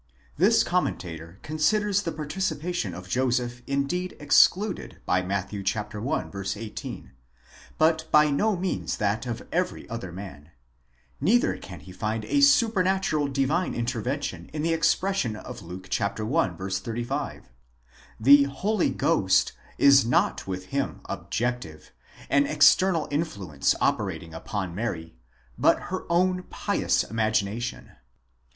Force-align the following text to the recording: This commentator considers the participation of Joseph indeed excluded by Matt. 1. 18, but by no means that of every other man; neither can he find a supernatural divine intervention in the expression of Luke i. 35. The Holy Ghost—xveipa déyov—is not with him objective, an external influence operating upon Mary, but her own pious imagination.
This 0.35 0.63
commentator 0.63 1.37
considers 1.43 2.01
the 2.01 2.11
participation 2.11 2.95
of 2.95 3.07
Joseph 3.07 3.61
indeed 3.67 4.17
excluded 4.19 4.99
by 5.05 5.21
Matt. 5.21 5.51
1. 5.53 6.31
18, 6.55 7.11
but 7.77 8.07
by 8.09 8.31
no 8.31 8.55
means 8.57 8.97
that 8.97 9.27
of 9.27 9.43
every 9.51 9.87
other 9.91 10.11
man; 10.11 10.49
neither 11.19 11.55
can 11.59 11.81
he 11.81 11.91
find 11.91 12.25
a 12.25 12.41
supernatural 12.41 13.27
divine 13.27 13.75
intervention 13.75 14.49
in 14.53 14.63
the 14.63 14.73
expression 14.73 15.35
of 15.35 15.61
Luke 15.61 15.87
i. 16.01 16.09
35. 16.09 17.51
The 18.19 18.43
Holy 18.45 18.89
Ghost—xveipa 18.89 19.53
déyov—is 19.69 20.03
not 20.03 20.47
with 20.47 20.65
him 20.73 21.01
objective, 21.05 21.91
an 22.27 22.47
external 22.47 23.07
influence 23.11 23.75
operating 23.79 24.33
upon 24.33 24.73
Mary, 24.73 25.13
but 25.59 25.79
her 25.93 26.11
own 26.11 26.41
pious 26.49 27.03
imagination. 27.03 27.91